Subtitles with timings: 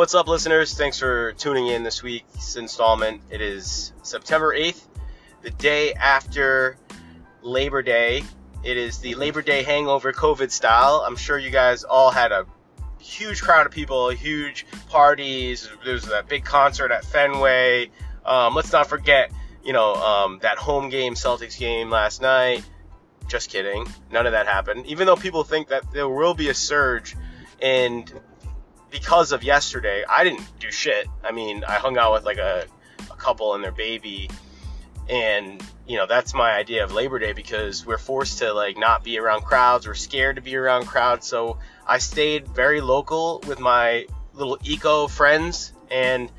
[0.00, 0.72] What's up, listeners?
[0.72, 3.20] Thanks for tuning in this week's installment.
[3.28, 4.86] It is September 8th,
[5.42, 6.78] the day after
[7.42, 8.22] Labor Day.
[8.64, 11.04] It is the Labor Day hangover COVID style.
[11.06, 12.46] I'm sure you guys all had a
[12.98, 15.68] huge crowd of people, huge parties.
[15.84, 17.90] There was that big concert at Fenway.
[18.24, 19.30] Um, let's not forget,
[19.62, 22.64] you know, um, that home game, Celtics game last night.
[23.28, 23.86] Just kidding.
[24.10, 24.86] None of that happened.
[24.86, 27.18] Even though people think that there will be a surge
[27.60, 28.10] and
[28.90, 31.06] because of yesterday, I didn't do shit.
[31.24, 32.66] I mean, I hung out with like a,
[33.10, 34.30] a couple and their baby,
[35.08, 39.04] and you know that's my idea of Labor Day because we're forced to like not
[39.04, 39.86] be around crowds.
[39.86, 45.06] We're scared to be around crowds, so I stayed very local with my little eco
[45.06, 46.30] friends, and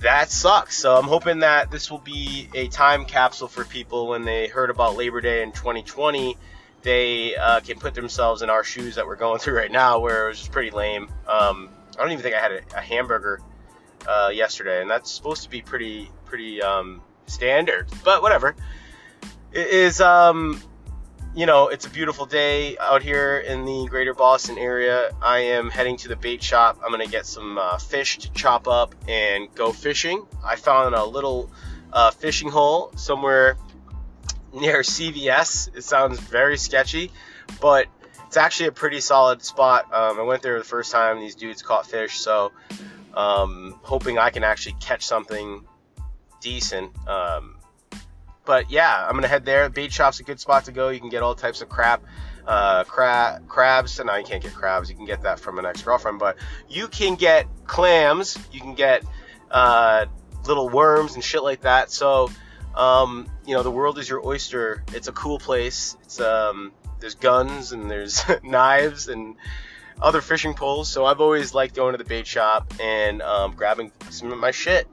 [0.00, 0.76] that sucks.
[0.76, 4.70] So I'm hoping that this will be a time capsule for people when they heard
[4.70, 6.36] about Labor Day in 2020
[6.82, 10.26] they uh, can put themselves in our shoes that we're going through right now, where
[10.26, 11.04] it was just pretty lame.
[11.28, 13.40] Um, I don't even think I had a, a hamburger
[14.06, 17.88] uh, yesterday, and that's supposed to be pretty pretty um, standard.
[18.04, 18.54] But whatever.
[19.52, 20.62] It is, um,
[21.34, 25.10] you know, it's a beautiful day out here in the greater Boston area.
[25.20, 26.80] I am heading to the bait shop.
[26.82, 30.26] I'm gonna get some uh, fish to chop up and go fishing.
[30.44, 31.50] I found a little
[31.92, 33.56] uh, fishing hole somewhere
[34.52, 35.74] near CVS.
[35.76, 37.10] It sounds very sketchy,
[37.60, 37.86] but
[38.26, 39.92] it's actually a pretty solid spot.
[39.92, 42.52] Um, I went there the first time these dudes caught fish, so
[43.14, 45.64] um, hoping I can actually catch something
[46.40, 46.92] decent.
[47.06, 47.56] Um,
[48.44, 49.68] but yeah, I'm gonna head there.
[49.68, 50.88] Bait shop's a good spot to go.
[50.88, 52.02] You can get all types of crap,
[52.46, 54.00] uh, crab, crabs.
[54.04, 54.90] No, you can't get crabs.
[54.90, 56.36] You can get that from an ex-girlfriend, but
[56.68, 58.38] you can get clams.
[58.50, 59.04] You can get
[59.50, 60.06] uh,
[60.46, 61.90] little worms and shit like that.
[61.90, 62.30] So
[62.74, 64.82] um, you know, the world is your oyster.
[64.94, 65.96] It's a cool place.
[66.02, 69.36] It's um, there's guns and there's knives and
[70.00, 70.88] other fishing poles.
[70.88, 74.50] So I've always liked going to the bait shop and um, grabbing some of my
[74.50, 74.88] shit.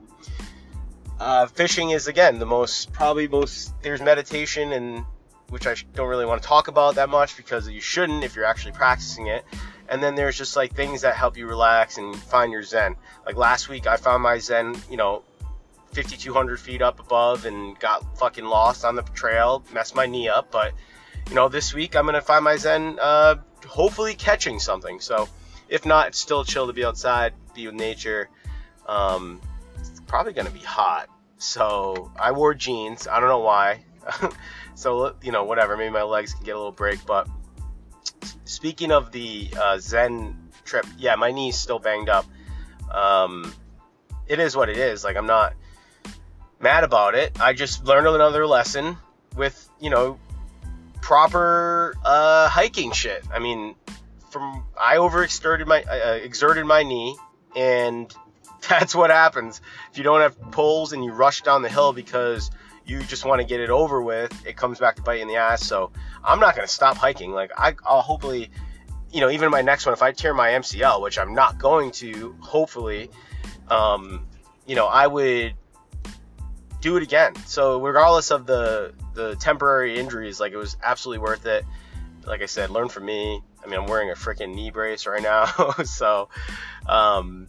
[1.18, 5.04] Uh, fishing is again the most probably most there's meditation and
[5.50, 8.44] which I don't really want to talk about that much because you shouldn't if you're
[8.44, 9.44] actually practicing it.
[9.88, 12.94] And then there's just like things that help you relax and find your zen.
[13.26, 15.24] Like last week, I found my zen, you know,
[15.92, 20.50] 5,200 feet up above and got fucking lost on the trail, messed my knee up.
[20.52, 20.72] But,
[21.28, 23.36] you know, this week I'm going to find my Zen uh,
[23.66, 25.00] hopefully catching something.
[25.00, 25.28] So,
[25.68, 28.28] if not, it's still chill to be outside, be with nature.
[28.86, 29.40] Um,
[29.78, 31.08] it's probably going to be hot.
[31.38, 33.08] So, I wore jeans.
[33.08, 33.84] I don't know why.
[34.74, 35.76] so, you know, whatever.
[35.76, 37.04] Maybe my legs can get a little break.
[37.04, 37.28] But
[38.44, 42.26] speaking of the uh, Zen trip, yeah, my knee's still banged up.
[42.92, 43.52] Um,
[44.28, 45.02] it is what it is.
[45.02, 45.54] Like, I'm not
[46.60, 47.40] mad about it.
[47.40, 48.96] I just learned another lesson
[49.36, 50.18] with, you know,
[51.00, 53.24] proper uh, hiking shit.
[53.32, 53.74] I mean,
[54.30, 57.16] from I overexerted my uh, exerted my knee,
[57.56, 58.12] and
[58.68, 59.60] that's what happens
[59.90, 62.50] if you don't have poles and you rush down the hill because
[62.84, 64.46] you just want to get it over with.
[64.46, 65.64] It comes back to bite you in the ass.
[65.64, 65.90] So
[66.22, 67.32] I'm not gonna stop hiking.
[67.32, 68.50] Like I, I'll hopefully,
[69.12, 71.90] you know, even my next one, if I tear my MCL, which I'm not going
[71.92, 73.10] to, hopefully,
[73.68, 74.26] um,
[74.66, 75.54] you know, I would
[76.80, 77.34] do it again.
[77.46, 81.64] So regardless of the the temporary injuries, like it was absolutely worth it.
[82.26, 83.42] Like I said, learn from me.
[83.62, 85.44] I mean, I'm wearing a freaking knee brace right now,
[85.84, 86.28] so
[86.86, 87.48] um,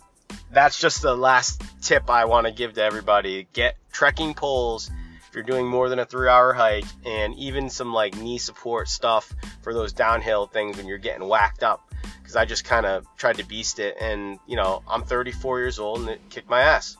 [0.51, 3.47] that's just the last tip I want to give to everybody.
[3.53, 4.91] Get trekking poles
[5.29, 9.33] if you're doing more than a three-hour hike, and even some like knee support stuff
[9.61, 11.93] for those downhill things when you're getting whacked up.
[12.21, 15.79] Because I just kind of tried to beast it, and you know, I'm 34 years
[15.79, 16.97] old and it kicked my ass.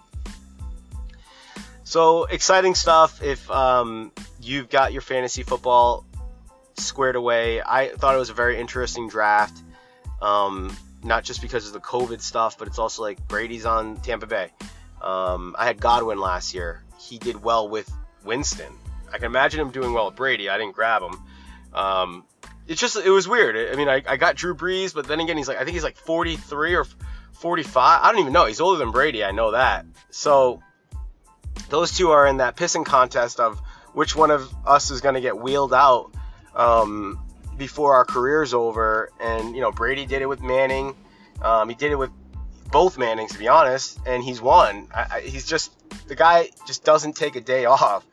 [1.91, 3.21] So exciting stuff.
[3.21, 6.05] If um, you've got your fantasy football
[6.77, 9.61] squared away, I thought it was a very interesting draft.
[10.21, 14.25] Um, not just because of the COVID stuff, but it's also like Brady's on Tampa
[14.25, 14.53] Bay.
[15.01, 16.81] Um, I had Godwin last year.
[16.97, 17.91] He did well with
[18.23, 18.71] Winston.
[19.11, 20.49] I can imagine him doing well with Brady.
[20.49, 21.21] I didn't grab him.
[21.73, 22.23] Um,
[22.69, 23.69] it's just it was weird.
[23.69, 25.83] I mean, I, I got Drew Brees, but then again, he's like I think he's
[25.83, 26.85] like 43 or
[27.33, 27.99] 45.
[28.01, 28.45] I don't even know.
[28.45, 29.25] He's older than Brady.
[29.25, 29.85] I know that.
[30.09, 30.61] So
[31.71, 33.59] those two are in that pissing contest of
[33.93, 36.11] which one of us is going to get wheeled out
[36.53, 37.19] um,
[37.57, 39.09] before our career's over.
[39.19, 40.95] And you know, Brady did it with Manning.
[41.41, 42.11] Um, he did it with
[42.71, 44.87] both Mannings, to be honest, and he's won.
[44.93, 45.71] I, I, he's just
[46.07, 48.05] the guy just doesn't take a day off.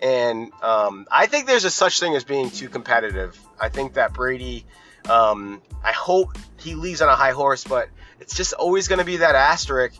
[0.00, 3.38] And um, I think there's a such thing as being too competitive.
[3.60, 4.64] I think that Brady,
[5.08, 7.88] um, I hope he leaves on a high horse, but
[8.18, 9.94] it's just always going to be that asterisk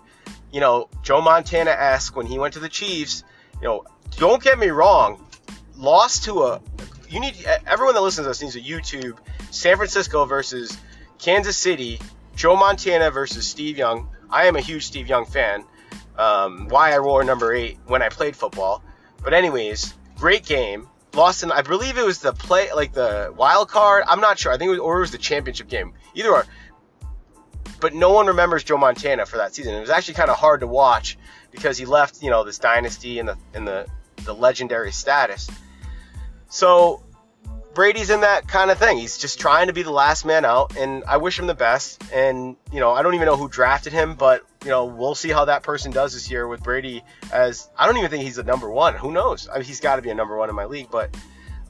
[0.52, 3.24] you know, Joe Montana esque when he went to the Chiefs.
[3.60, 3.84] You know,
[4.16, 5.26] don't get me wrong,
[5.76, 6.60] lost to a.
[7.08, 9.18] You need everyone that listens to us needs a YouTube
[9.50, 10.78] San Francisco versus
[11.18, 12.00] Kansas City
[12.34, 14.08] Joe Montana versus Steve Young.
[14.30, 15.64] I am a huge Steve Young fan.
[16.16, 18.82] Um, why I wore number eight when I played football.
[19.22, 20.88] But anyways, great game.
[21.14, 24.04] Lost in I believe it was the play like the wild card.
[24.06, 24.52] I'm not sure.
[24.52, 25.92] I think it was or it was the championship game.
[26.14, 26.46] Either or.
[27.82, 29.74] But no one remembers Joe Montana for that season.
[29.74, 31.18] It was actually kind of hard to watch
[31.50, 33.86] because he left, you know, this dynasty and the the
[34.24, 35.50] the legendary status.
[36.48, 37.02] So
[37.74, 38.98] Brady's in that kind of thing.
[38.98, 42.00] He's just trying to be the last man out, and I wish him the best.
[42.12, 45.30] And you know, I don't even know who drafted him, but you know, we'll see
[45.30, 47.02] how that person does this year with Brady.
[47.32, 48.94] As I don't even think he's the number one.
[48.94, 49.48] Who knows?
[49.48, 50.88] I mean, he's got to be a number one in my league.
[50.88, 51.16] But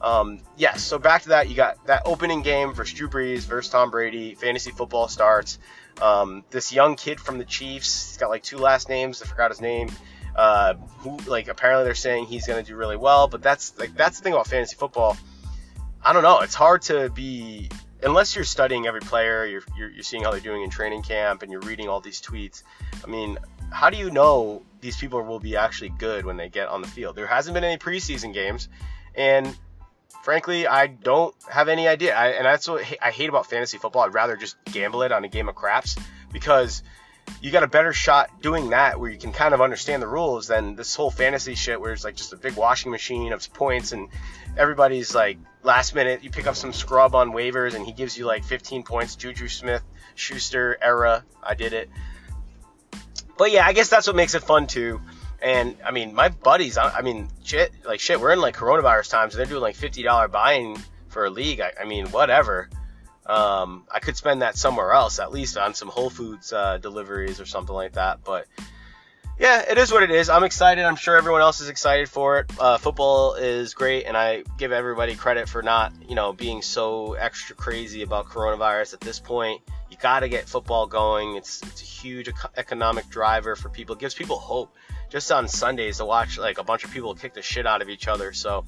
[0.03, 1.49] um, yes, so back to that.
[1.49, 4.35] You got that opening game for Drew Brees versus Tom Brady.
[4.35, 5.57] Fantasy football starts.
[6.01, 8.09] Um, this young kid from the Chiefs.
[8.09, 9.21] He's got like two last names.
[9.21, 9.89] I forgot his name.
[10.35, 13.27] Uh, who like apparently they're saying he's going to do really well.
[13.27, 15.17] But that's like that's the thing about fantasy football
[16.05, 16.41] I don't know.
[16.41, 17.69] It's hard to be
[18.01, 21.41] unless you're studying every player, you're, you're, you're, seeing how they're doing in training camp,
[21.41, 22.63] and you're reading all these tweets.
[23.03, 23.37] I mean,
[23.71, 26.89] how do you know these people will be actually good when they get on the
[26.89, 27.15] field?
[27.15, 28.67] There hasn't been any preseason games,
[29.15, 29.57] and
[30.23, 32.15] frankly, I don't have any idea.
[32.15, 34.03] I, and that's what I hate about fantasy football.
[34.03, 35.95] I'd rather just gamble it on a game of craps
[36.31, 36.83] because
[37.41, 40.47] you got a better shot doing that where you can kind of understand the rules
[40.47, 43.91] than this whole fantasy shit where it's like just a big washing machine of points
[43.91, 44.09] and
[44.57, 48.25] everybody's like last minute you pick up some scrub on waivers and he gives you
[48.25, 49.15] like 15 points.
[49.15, 49.83] Juju Smith,
[50.15, 51.89] Schuster era, I did it.
[53.37, 55.01] But yeah, I guess that's what makes it fun too.
[55.43, 59.09] And I mean, my buddies, I, I mean, shit, like shit, we're in like coronavirus
[59.09, 61.59] times and they're doing like $50 buying for a league.
[61.59, 62.69] I, I mean, whatever.
[63.25, 67.41] Um, I could spend that somewhere else, at least on some Whole Foods uh, deliveries
[67.41, 68.23] or something like that.
[68.23, 68.47] But
[69.37, 70.29] yeah, it is what it is.
[70.29, 70.85] I'm excited.
[70.85, 72.51] I'm sure everyone else is excited for it.
[72.57, 77.13] Uh, football is great, and I give everybody credit for not, you know, being so
[77.13, 79.61] extra crazy about coronavirus at this point.
[79.89, 81.35] You got to get football going.
[81.35, 83.95] It's it's a huge economic driver for people.
[83.95, 84.73] It gives people hope.
[85.13, 87.89] Just on Sundays to watch like a bunch of people kick the shit out of
[87.89, 88.33] each other.
[88.33, 88.65] So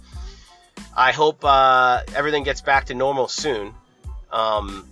[0.96, 3.74] I hope uh, everything gets back to normal soon.
[4.32, 4.88] Um,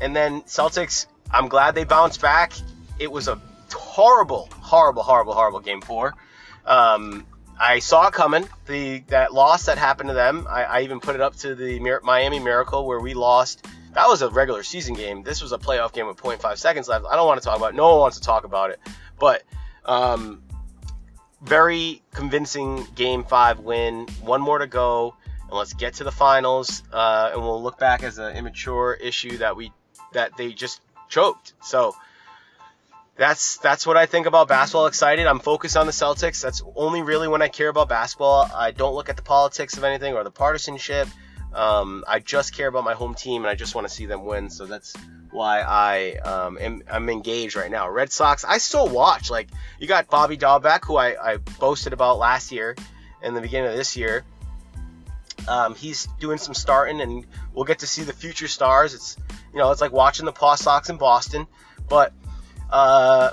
[0.00, 2.54] and then Celtics, I'm glad they bounced back.
[2.98, 3.40] It was a
[3.72, 6.12] horrible, horrible, horrible, horrible game four.
[6.64, 7.24] Um,
[7.56, 8.48] I saw it coming.
[8.66, 10.44] The that loss that happened to them.
[10.50, 13.64] I, I even put it up to the Miami Miracle where we lost.
[13.92, 15.22] That was a regular season game.
[15.22, 17.04] This was a playoff game with 0.5 seconds left.
[17.08, 17.76] I don't want to talk about it.
[17.76, 18.80] No one wants to talk about it.
[19.20, 19.44] But
[19.84, 20.42] um,
[21.46, 24.06] very convincing game five win.
[24.20, 26.82] One more to go, and let's get to the finals.
[26.92, 29.72] Uh, and we'll look back as an immature issue that we
[30.12, 31.54] that they just choked.
[31.62, 31.94] So
[33.16, 34.86] that's that's what I think about basketball.
[34.86, 35.26] Excited.
[35.26, 36.42] I'm focused on the Celtics.
[36.42, 38.50] That's only really when I care about basketball.
[38.54, 41.08] I don't look at the politics of anything or the partisanship.
[41.54, 44.26] Um, I just care about my home team and I just want to see them
[44.26, 44.50] win.
[44.50, 44.94] So that's
[45.36, 47.88] why I um, am I'm engaged right now.
[47.88, 48.44] Red Sox.
[48.44, 49.30] I still watch.
[49.30, 49.48] Like
[49.78, 52.74] you got Bobby Dalbec, who I, I boasted about last year
[53.22, 54.24] and the beginning of this year.
[55.46, 58.94] Um, he's doing some starting, and we'll get to see the future stars.
[58.94, 59.16] It's
[59.52, 61.46] you know it's like watching the Paw Sox in Boston,
[61.88, 62.12] but
[62.70, 63.30] uh,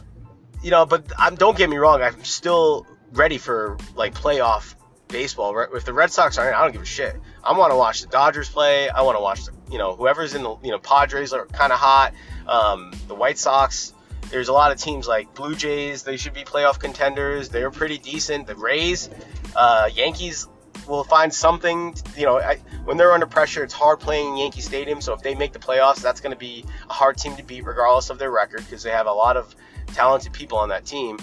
[0.61, 2.01] you know, but I'm, don't get me wrong.
[2.01, 4.75] I'm still ready for like playoff
[5.07, 5.57] baseball.
[5.73, 7.15] If the Red Sox are in, I don't give a shit.
[7.43, 8.89] I want to watch the Dodgers play.
[8.89, 11.73] I want to watch the, you know whoever's in the you know Padres are kind
[11.73, 12.13] of hot.
[12.47, 13.93] Um, the White Sox.
[14.29, 16.03] There's a lot of teams like Blue Jays.
[16.03, 17.49] They should be playoff contenders.
[17.49, 18.47] They're pretty decent.
[18.47, 19.09] The Rays,
[19.55, 20.47] uh, Yankees
[20.87, 21.95] will find something.
[22.17, 25.01] You know, I, when they're under pressure, it's hard playing in Yankee Stadium.
[25.01, 27.63] So if they make the playoffs, that's going to be a hard team to beat,
[27.63, 29.53] regardless of their record, because they have a lot of
[29.87, 31.19] talented people on that team.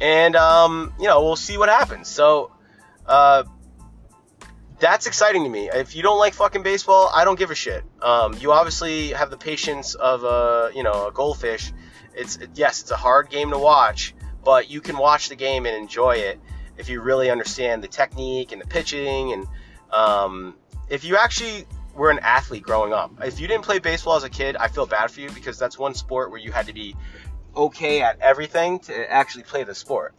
[0.00, 2.08] And um, you know, we'll see what happens.
[2.08, 2.50] So
[3.06, 3.44] uh,
[4.80, 5.70] that's exciting to me.
[5.72, 7.84] If you don't like fucking baseball, I don't give a shit.
[8.02, 11.72] Um, you obviously have the patience of a you know a goldfish.
[12.14, 14.14] It's yes, it's a hard game to watch,
[14.44, 16.40] but you can watch the game and enjoy it
[16.76, 19.46] if you really understand the technique and the pitching and
[19.92, 20.54] um,
[20.88, 23.12] if you actually were an athlete growing up.
[23.22, 25.78] If you didn't play baseball as a kid, I feel bad for you because that's
[25.78, 26.96] one sport where you had to be
[27.56, 30.14] okay at everything to actually play the sport.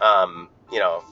[0.00, 1.04] Um, you know,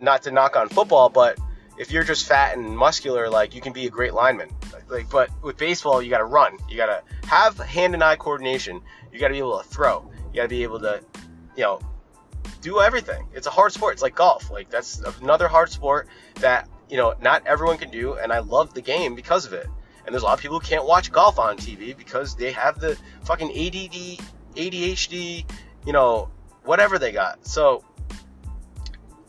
[0.00, 1.38] not to knock on football, but
[1.78, 4.50] if you're just fat and muscular, like you can be a great lineman.
[4.88, 6.56] Like, but with baseball, you got to run.
[6.68, 8.80] You got to have hand and eye coordination.
[9.12, 10.10] You got to be able to throw.
[10.32, 11.02] You got to be able to,
[11.56, 11.80] you know,
[12.60, 13.26] do everything.
[13.34, 13.94] It's a hard sport.
[13.94, 14.50] It's like golf.
[14.50, 18.74] Like that's another hard sport that you know, not everyone can do, and I love
[18.74, 19.66] the game because of it.
[20.06, 22.78] And there's a lot of people who can't watch golf on TV because they have
[22.78, 24.20] the fucking ADD,
[24.54, 25.44] ADHD,
[25.86, 26.28] you know,
[26.64, 27.46] whatever they got.
[27.46, 27.82] So,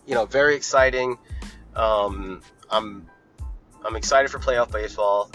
[0.05, 1.17] you know, very exciting.
[1.75, 3.07] Um, I'm
[3.85, 5.29] I'm excited for playoff baseball.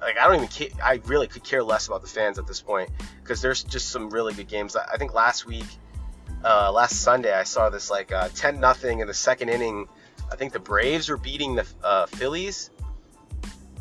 [0.00, 0.68] like I don't even care.
[0.82, 2.90] I really could care less about the fans at this point
[3.22, 4.76] because there's just some really good games.
[4.76, 5.66] I think last week,
[6.44, 9.88] uh, last Sunday, I saw this like uh, 10 nothing in the second inning.
[10.30, 12.70] I think the Braves were beating the uh, Phillies.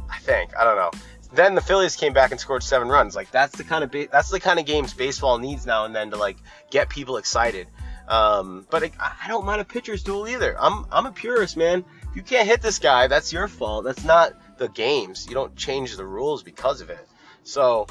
[0.09, 0.91] I think I don't know.
[1.31, 3.15] Then the Phillies came back and scored seven runs.
[3.15, 5.95] Like that's the kind of ba- that's the kind of games baseball needs now and
[5.95, 6.37] then to like
[6.71, 7.67] get people excited.
[8.09, 10.59] Um, but it, I don't mind a pitcher's duel either.
[10.59, 11.85] I'm I'm a purist, man.
[12.09, 13.85] If you can't hit this guy, that's your fault.
[13.85, 15.27] That's not the games.
[15.29, 17.07] You don't change the rules because of it.
[17.43, 17.85] So,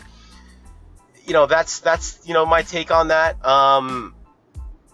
[1.25, 3.45] you know, that's that's you know my take on that.
[3.47, 4.13] Um,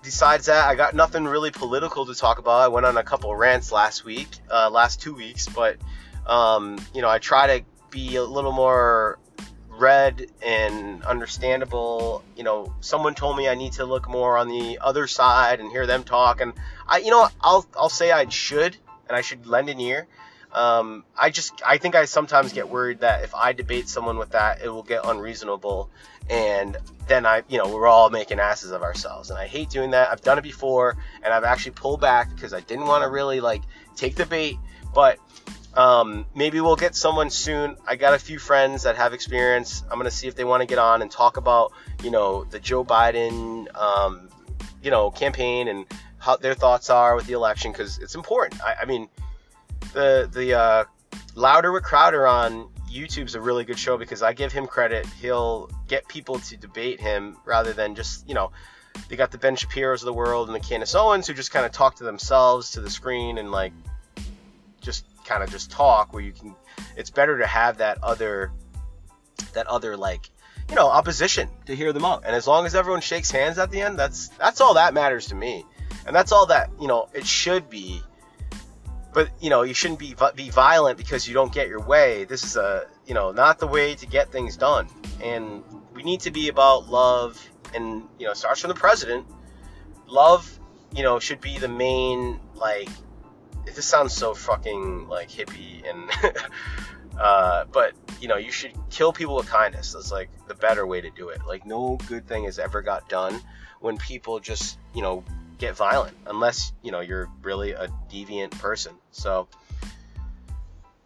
[0.03, 2.61] besides that, I got nothing really political to talk about.
[2.61, 5.79] I went on a couple rants last week, uh, last two weeks, but
[6.27, 9.19] um, you know, I try to be a little more
[9.79, 12.23] read and understandable.
[12.37, 15.71] You know, someone told me I need to look more on the other side and
[15.71, 16.53] hear them talk, and
[16.87, 18.77] I, you know, I'll I'll say I should,
[19.09, 20.07] and I should lend an ear.
[20.53, 24.31] Um, I just I think I sometimes get worried that if I debate someone with
[24.31, 25.91] that, it will get unreasonable,
[26.31, 26.77] and
[27.09, 30.11] then I you know we're all making asses of ourselves, and I hate doing that.
[30.11, 33.41] I've done it before, and I've actually pulled back because I didn't want to really
[33.41, 33.63] like
[33.97, 34.57] take the bait,
[34.95, 35.19] but.
[35.77, 37.77] Um, maybe we'll get someone soon.
[37.87, 39.83] I got a few friends that have experience.
[39.91, 42.61] I'm gonna see if they want to get on and talk about, you know, the
[42.61, 44.29] Joe Biden, um,
[44.83, 45.87] you know, campaign and
[46.19, 48.63] how their thoughts are with the election because it's important.
[48.63, 49.09] I, I mean,
[49.93, 50.85] the the uh,
[51.35, 55.07] Louder with Crowder on YouTube's a really good show because I give him credit.
[55.21, 58.53] He'll get people to debate him rather than just you know
[59.09, 61.67] they got the Ben Shapiro's of the world and the Candace Owens who just kind
[61.67, 63.73] of talk to themselves to the screen and like
[64.81, 66.55] just kind of just talk where you can.
[66.97, 68.53] It's better to have that other
[69.53, 70.31] that other like
[70.69, 73.71] you know opposition to hear them out and as long as everyone shakes hands at
[73.71, 75.65] the end that's that's all that matters to me
[76.07, 78.01] and that's all that you know it should be
[79.15, 82.25] but you know you shouldn't be be violent because you don't get your way.
[82.25, 84.89] This is a you know not the way to get things done,
[85.23, 85.63] and
[85.95, 87.41] we need to be about love,
[87.73, 89.27] and you know starts from the president.
[90.07, 90.59] Love,
[90.95, 92.91] you know, should be the main like.
[93.65, 96.11] This sounds so fucking like hippie and.
[97.19, 99.93] uh, but you know, you should kill people with kindness.
[99.93, 101.41] That's like the better way to do it.
[101.47, 103.41] Like no good thing has ever got done
[103.81, 105.25] when people just you know
[105.59, 108.95] get violent unless you know you're really a deviant person.
[109.13, 109.49] So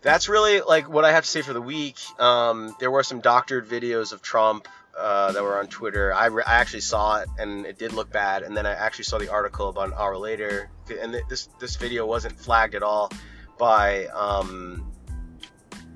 [0.00, 1.97] that's really like what I have to say for the week.
[2.21, 6.12] Um, there were some doctored videos of Trump uh, that were on Twitter.
[6.12, 8.43] I, re- I actually saw it and it did look bad.
[8.43, 11.76] And then I actually saw the article about an hour later, and th- this this
[11.76, 13.11] video wasn't flagged at all
[13.59, 14.90] by um,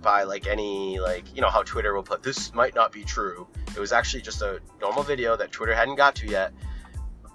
[0.01, 3.47] by like any like you know how Twitter will put this might not be true.
[3.69, 6.53] It was actually just a normal video that Twitter hadn't got to yet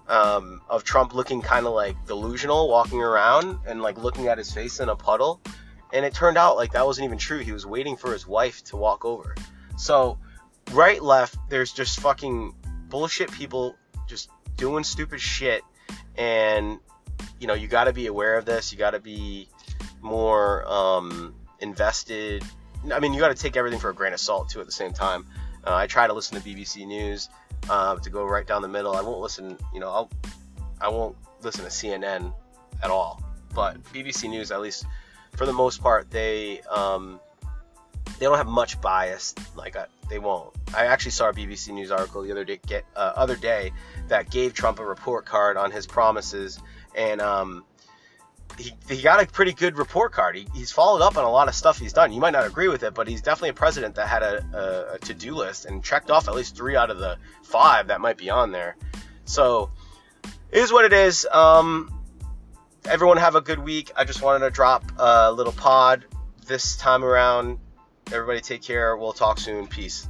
[0.07, 4.51] um, of Trump looking kind of like delusional, walking around and like looking at his
[4.51, 5.41] face in a puddle.
[5.93, 7.39] And it turned out like that wasn't even true.
[7.39, 9.35] He was waiting for his wife to walk over.
[9.77, 10.17] So,
[10.71, 12.53] right, left, there's just fucking
[12.89, 13.75] bullshit people
[14.07, 15.61] just doing stupid shit.
[16.17, 16.79] And,
[17.39, 18.71] you know, you got to be aware of this.
[18.71, 19.49] You got to be
[20.01, 22.43] more um, invested.
[22.91, 24.71] I mean, you got to take everything for a grain of salt, too, at the
[24.71, 25.25] same time.
[25.65, 27.29] Uh, I try to listen to BBC News
[27.69, 28.95] uh, to go right down the middle.
[28.95, 30.09] I won't listen, you know, I'll
[30.79, 32.33] I won't listen to CNN
[32.83, 33.21] at all.
[33.53, 34.85] But BBC News, at least
[35.35, 37.19] for the most part, they um,
[38.19, 39.33] they don't have much bias.
[39.55, 40.55] Like uh, they won't.
[40.75, 43.71] I actually saw a BBC News article the other day, get, uh, other day
[44.07, 46.59] that gave Trump a report card on his promises,
[46.95, 47.65] and um,
[48.57, 50.35] he, he got a pretty good report card.
[50.35, 52.11] He, he's followed up on a lot of stuff he's done.
[52.11, 54.95] You might not agree with it, but he's definitely a president that had a, a,
[54.95, 58.01] a to do list and checked off at least three out of the five that
[58.01, 58.75] might be on there.
[59.25, 59.71] So,
[60.51, 61.27] is what it is.
[61.31, 61.93] Um,
[62.85, 63.91] everyone have a good week.
[63.95, 66.05] I just wanted to drop a little pod
[66.45, 67.59] this time around.
[68.13, 68.95] Everybody take care.
[68.95, 69.67] We'll talk soon.
[69.67, 70.07] Peace.